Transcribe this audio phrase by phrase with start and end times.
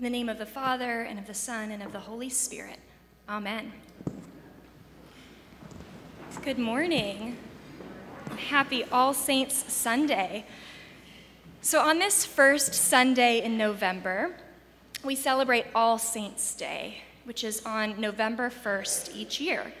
[0.00, 2.78] In the name of the Father, and of the Son, and of the Holy Spirit.
[3.28, 3.70] Amen.
[6.42, 7.36] Good morning.
[8.48, 10.46] Happy All Saints Sunday.
[11.60, 14.36] So, on this first Sunday in November,
[15.04, 19.74] we celebrate All Saints' Day, which is on November 1st each year.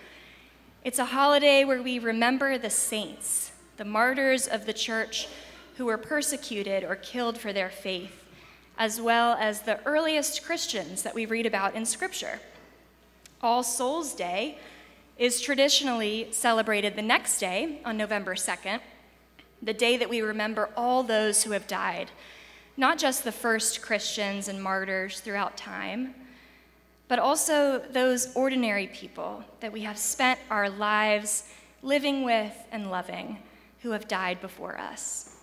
[0.84, 5.28] It's a holiday where we remember the saints, the martyrs of the church
[5.78, 8.19] who were persecuted or killed for their faith,
[8.80, 12.40] as well as the earliest Christians that we read about in Scripture.
[13.42, 14.56] All Souls Day
[15.18, 18.80] is traditionally celebrated the next day on November 2nd,
[19.60, 22.10] the day that we remember all those who have died,
[22.78, 26.14] not just the first Christians and martyrs throughout time,
[27.06, 31.44] but also those ordinary people that we have spent our lives
[31.82, 33.36] living with and loving
[33.82, 35.36] who have died before us.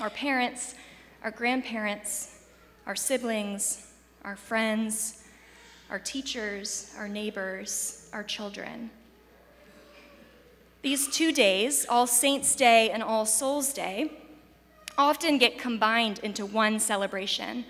[0.00, 0.76] Our parents,
[1.22, 2.38] our grandparents,
[2.86, 3.92] our siblings,
[4.24, 5.22] our friends,
[5.90, 8.90] our teachers, our neighbors, our children.
[10.82, 14.12] These two days, All Saints' Day and All Souls' Day,
[14.96, 17.64] often get combined into one celebration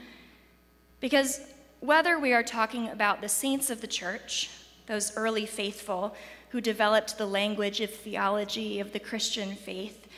[1.01, 1.41] because
[1.81, 4.51] whether we are talking about the saints of the church,
[4.87, 6.15] those early faithful
[6.51, 10.09] who developed the language of theology of the Christian faith,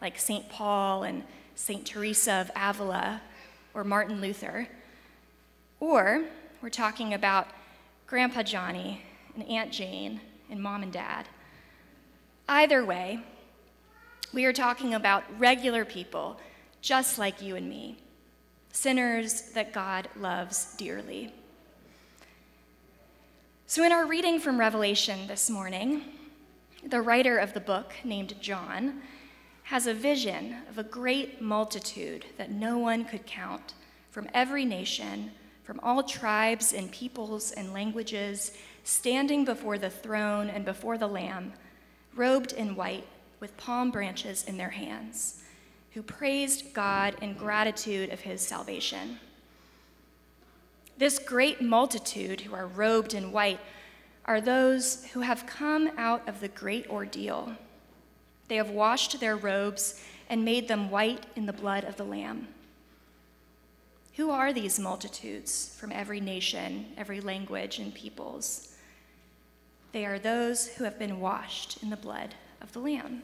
[0.00, 0.48] like St.
[0.48, 1.22] Paul and
[1.62, 1.86] St.
[1.86, 3.20] Teresa of Avila
[3.72, 4.66] or Martin Luther,
[5.78, 6.24] or
[6.60, 7.46] we're talking about
[8.08, 9.00] Grandpa Johnny
[9.36, 11.28] and Aunt Jane and mom and dad.
[12.48, 13.20] Either way,
[14.32, 16.40] we are talking about regular people
[16.80, 17.96] just like you and me,
[18.72, 21.32] sinners that God loves dearly.
[23.68, 26.02] So, in our reading from Revelation this morning,
[26.84, 29.02] the writer of the book, named John,
[29.64, 33.74] has a vision of a great multitude that no one could count
[34.10, 35.30] from every nation
[35.64, 38.52] from all tribes and peoples and languages,
[38.84, 41.52] standing before the throne and before the Lamb,
[42.14, 43.06] robed in white,
[43.40, 45.42] with palm branches in their hands,
[45.92, 49.18] who praised God in gratitude of his salvation.
[50.98, 53.60] This great multitude who are robed in white
[54.24, 57.56] are those who have come out of the great ordeal.
[58.48, 62.48] They have washed their robes and made them white in the blood of the Lamb.
[64.16, 68.74] Who are these multitudes from every nation, every language, and peoples?
[69.92, 73.22] They are those who have been washed in the blood of the Lamb.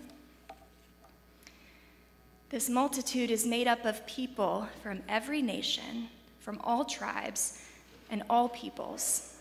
[2.51, 6.09] This multitude is made up of people from every nation,
[6.41, 7.63] from all tribes,
[8.11, 9.35] and all peoples.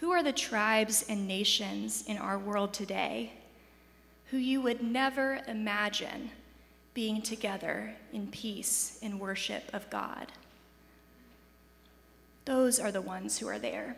[0.00, 3.32] Who are the tribes and nations in our world today
[4.32, 6.30] who you would never imagine
[6.94, 10.32] being together in peace in worship of God.
[12.46, 13.94] Those are the ones who are there.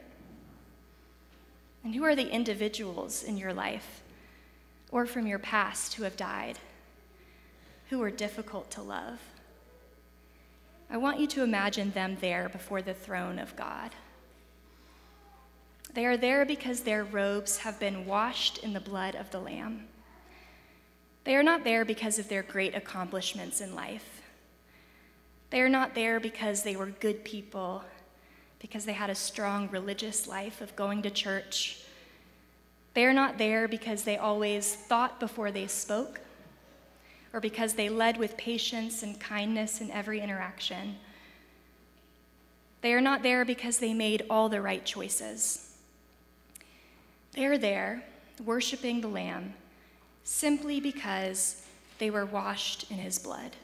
[1.85, 4.03] And who are the individuals in your life
[4.91, 6.59] or from your past who have died,
[7.91, 9.21] who were difficult to love?
[10.91, 13.93] I want you to imagine them there before the throne of God.
[15.93, 19.87] They are there because their robes have been washed in the blood of the Lamb.
[21.25, 24.23] They are not there because of their great accomplishments in life.
[25.51, 27.83] They are not there because they were good people,
[28.59, 31.81] because they had a strong religious life of going to church.
[32.93, 36.21] They are not there because they always thought before they spoke,
[37.33, 40.97] or because they led with patience and kindness in every interaction.
[42.83, 45.73] They are not there because they made all the right choices.
[47.33, 48.05] They are there,
[48.45, 49.55] worshiping the Lamb
[50.25, 51.63] simply because
[51.99, 53.57] they were washed in his blood.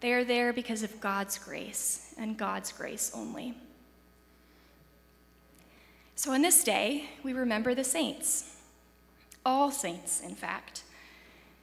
[0.00, 3.54] They are there because of God's grace and God's grace only.
[6.16, 8.56] So on this day, we remember the saints,
[9.46, 10.82] all saints, in fact.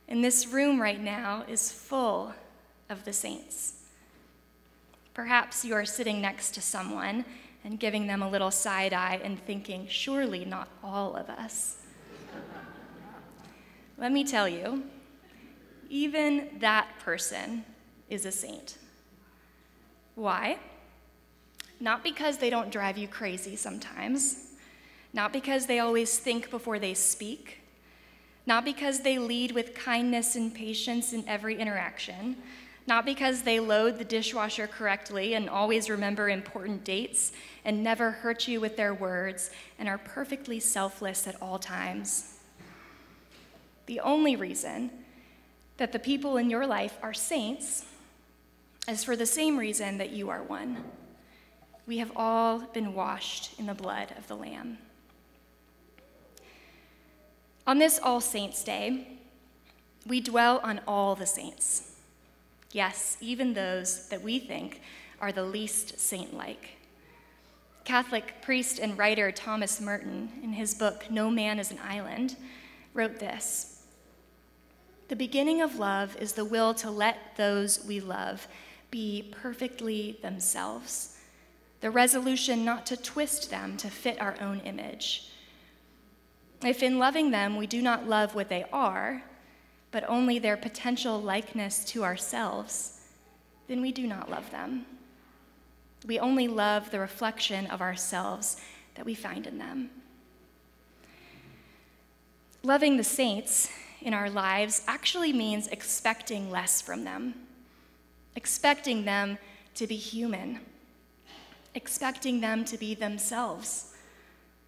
[0.08, 2.34] And this room right now is full
[2.90, 3.76] of the saints.
[5.14, 7.26] Perhaps you are sitting next to someone
[7.64, 11.78] and giving them a little side eye and thinking, surely not all of us.
[13.98, 14.84] Let me tell you,
[15.90, 17.66] even that person
[18.10, 18.78] is a saint.
[20.16, 20.58] Why?
[21.80, 24.48] Not because they don't drive you crazy sometimes,
[25.14, 27.60] not because they always think before they speak,
[28.46, 32.38] not because they lead with kindness and patience in every interaction,
[32.88, 37.32] not because they load the dishwasher correctly and always remember important dates
[37.64, 42.41] and never hurt you with their words and are perfectly selfless at all times
[43.92, 44.90] the only reason
[45.76, 47.84] that the people in your life are saints
[48.88, 50.82] is for the same reason that you are one.
[51.86, 54.78] We have all been washed in the blood of the Lamb.
[57.68, 59.10] On this All Saints' Day,
[60.08, 61.92] we dwell on all the saints.
[62.72, 64.80] Yes, even those that we think
[65.20, 66.78] are the least saint like.
[67.84, 72.38] Catholic priest and writer Thomas Merton, in his book No Man is an Island,
[72.94, 73.71] wrote this
[75.12, 78.48] The beginning of love is the will to let those we love
[78.90, 81.20] be perfectly themselves,
[81.82, 85.32] the resolution not to twist them to fit our own image
[86.64, 89.24] if in loving them we do not love what they are,
[89.90, 93.02] but only their potential likeness to ourselves,
[93.68, 94.86] then we do not love them.
[96.06, 98.58] We only love the reflection of ourselves
[98.96, 99.90] that we find in them.
[102.64, 103.70] Loving the saints
[104.02, 107.36] in our lives actually means expecting less from them,
[108.36, 109.38] expecting them
[109.76, 110.60] to be human,
[111.76, 113.92] expecting them to be themselves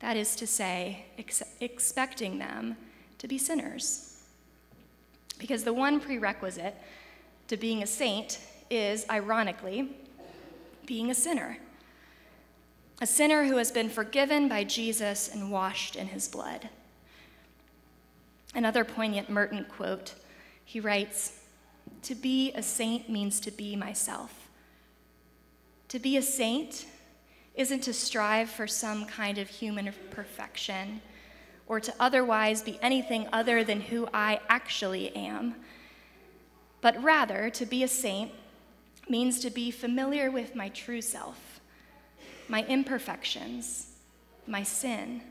[0.03, 2.75] that is to say, ex- expecting them
[3.19, 4.21] to be sinners.
[5.39, 6.75] Because the one prerequisite
[7.47, 8.39] to being a saint
[8.69, 9.95] is, ironically,
[10.85, 11.57] being a sinner.
[13.00, 16.68] A sinner who has been forgiven by Jesus and washed in his blood.
[18.56, 20.14] Another poignant Merton quote
[20.66, 21.40] he writes
[22.04, 24.50] To be a saint means to be myself.
[25.90, 26.86] To be a saint
[27.56, 31.02] isn't to strive for some kind of human perfection
[31.68, 35.56] or to otherwise be anything other than who I actually am,
[36.82, 38.32] but rather to be a saint
[39.10, 41.60] means to be familiar with my true self,
[42.48, 43.88] my imperfections,
[44.48, 45.22] my sin,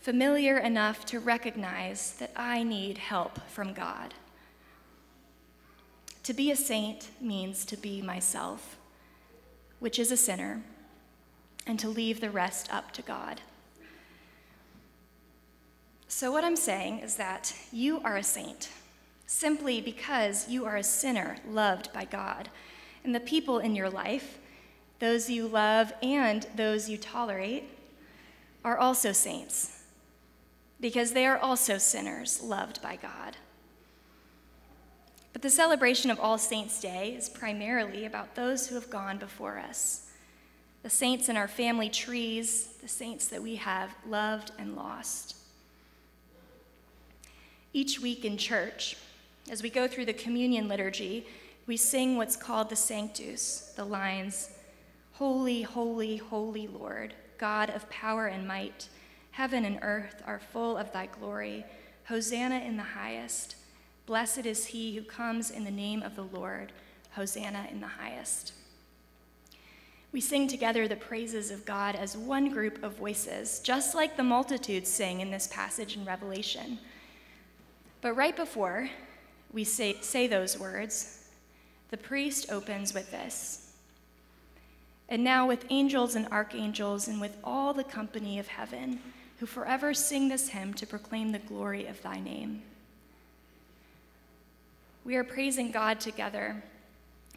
[0.00, 4.14] familiar enough to recognize that I need help from God.
[6.24, 8.78] To be a saint means to be myself,
[9.78, 10.62] which is a sinner
[11.66, 13.42] and to leave the rest up to God.
[16.08, 18.70] So, what I'm saying is that you are a saint
[19.26, 22.48] simply because you are a sinner loved by God.
[23.04, 24.38] And the people in your life,
[24.98, 27.64] those you love and those you tolerate,
[28.64, 29.79] are also saints
[30.80, 33.36] because they are also sinners loved by God.
[35.32, 39.58] But the celebration of All Saints' Day is primarily about those who have gone before
[39.58, 40.06] us
[40.82, 45.36] the saints in our family trees, the saints that we have loved and lost.
[47.74, 48.96] Each week in church,
[49.50, 51.26] as we go through the communion liturgy,
[51.66, 54.50] we sing what's called the Sanctus, the lines
[55.12, 58.88] Holy, holy, holy Lord, God of power and might,
[59.30, 61.64] heaven and earth are full of thy glory.
[62.04, 63.56] Hosanna in the highest.
[64.06, 66.72] Blessed is he who comes in the name of the Lord.
[67.12, 68.52] Hosanna in the highest.
[70.12, 74.24] We sing together the praises of God as one group of voices, just like the
[74.24, 76.78] multitudes sing in this passage in Revelation.
[78.00, 78.90] But right before
[79.52, 81.28] we say, say those words,
[81.90, 83.69] the priest opens with this.
[85.10, 89.00] And now, with angels and archangels, and with all the company of heaven,
[89.40, 92.62] who forever sing this hymn to proclaim the glory of thy name.
[95.04, 96.62] We are praising God together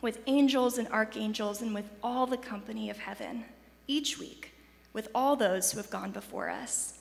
[0.02, 3.46] with angels and archangels and with all the company of heaven,
[3.88, 4.54] each week,
[4.92, 7.00] with all those who have gone before us.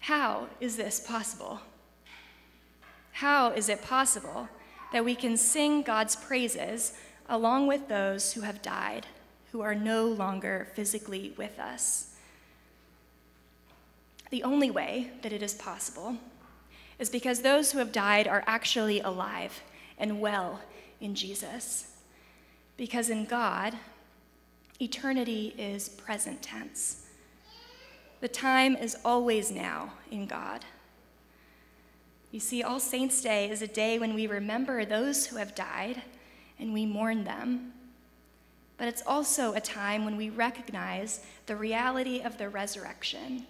[0.00, 1.60] How is this possible?
[3.12, 4.48] How is it possible
[4.92, 6.94] that we can sing God's praises
[7.28, 9.06] along with those who have died,
[9.54, 12.16] who are no longer physically with us?
[14.30, 16.16] The only way that it is possible
[16.98, 19.62] is because those who have died are actually alive
[19.96, 20.60] and well
[21.00, 21.92] in Jesus.
[22.76, 23.74] Because in God,
[24.80, 27.06] eternity is present tense.
[28.20, 30.64] The time is always now in God.
[32.32, 36.02] You see, All Saints' Day is a day when we remember those who have died
[36.58, 37.72] and we mourn them.
[38.76, 43.46] But it's also a time when we recognize the reality of the resurrection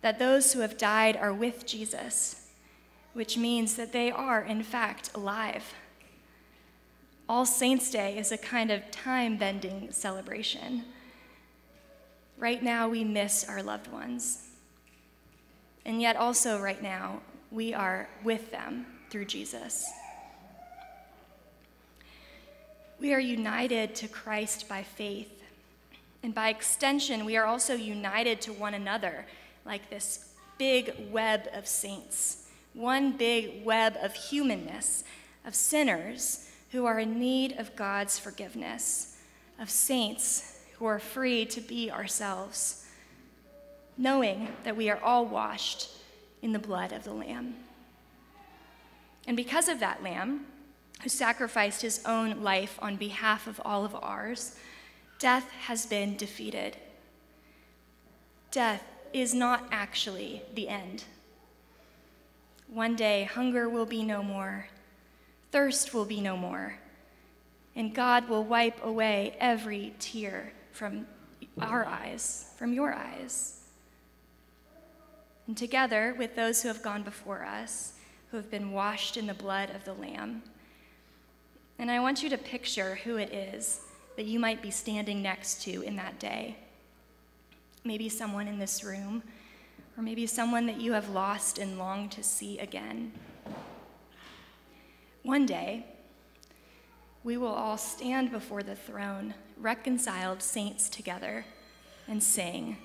[0.00, 2.46] that those who have died are with Jesus,
[3.14, 5.74] which means that they are, in fact, alive.
[7.28, 10.84] All Saints' Day is a kind of time bending celebration.
[12.38, 14.46] Right now, we miss our loved ones.
[15.84, 17.20] And yet, also, right now,
[17.50, 19.84] we are with them through Jesus.
[23.00, 25.42] We are united to Christ by faith.
[26.22, 29.24] And by extension, we are also united to one another
[29.64, 35.04] like this big web of saints, one big web of humanness,
[35.44, 39.16] of sinners who are in need of God's forgiveness,
[39.60, 42.84] of saints who are free to be ourselves,
[43.96, 45.88] knowing that we are all washed
[46.42, 47.54] in the blood of the Lamb.
[49.26, 50.46] And because of that Lamb,
[51.02, 54.56] who sacrificed his own life on behalf of all of ours,
[55.18, 56.76] death has been defeated.
[58.50, 61.04] Death is not actually the end.
[62.68, 64.68] One day, hunger will be no more,
[65.50, 66.74] thirst will be no more,
[67.74, 71.06] and God will wipe away every tear from
[71.60, 73.60] our eyes, from your eyes.
[75.46, 77.94] And together with those who have gone before us,
[78.30, 80.42] who have been washed in the blood of the Lamb,
[81.78, 83.80] and I want you to picture who it is
[84.16, 86.56] that you might be standing next to in that day.
[87.84, 89.22] Maybe someone in this room,
[89.96, 93.12] or maybe someone that you have lost and long to see again.
[95.22, 95.86] One day,
[97.22, 101.44] we will all stand before the throne, reconciled saints together,
[102.08, 102.76] and sing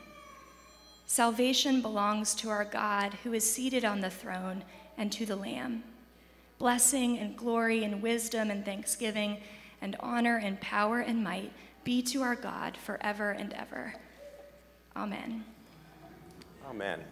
[1.06, 4.64] Salvation belongs to our God who is seated on the throne
[4.98, 5.84] and to the Lamb.
[6.64, 9.42] Blessing and glory and wisdom and thanksgiving
[9.82, 11.52] and honor and power and might
[11.84, 13.94] be to our God forever and ever.
[14.96, 15.44] Amen.
[16.66, 17.04] Amen.